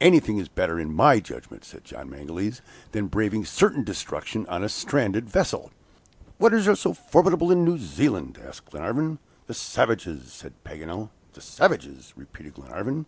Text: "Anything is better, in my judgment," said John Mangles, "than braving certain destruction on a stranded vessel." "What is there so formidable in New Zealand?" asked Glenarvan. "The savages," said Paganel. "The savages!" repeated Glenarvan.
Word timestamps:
"Anything 0.00 0.38
is 0.38 0.48
better, 0.48 0.80
in 0.80 0.92
my 0.92 1.20
judgment," 1.20 1.64
said 1.64 1.84
John 1.84 2.10
Mangles, 2.10 2.60
"than 2.90 3.06
braving 3.06 3.44
certain 3.44 3.84
destruction 3.84 4.44
on 4.48 4.64
a 4.64 4.68
stranded 4.68 5.30
vessel." 5.30 5.70
"What 6.36 6.52
is 6.52 6.64
there 6.64 6.74
so 6.74 6.92
formidable 6.92 7.52
in 7.52 7.64
New 7.64 7.78
Zealand?" 7.78 8.40
asked 8.44 8.72
Glenarvan. 8.72 9.20
"The 9.46 9.54
savages," 9.54 10.32
said 10.32 10.54
Paganel. 10.64 11.10
"The 11.34 11.40
savages!" 11.42 12.12
repeated 12.16 12.54
Glenarvan. 12.54 13.06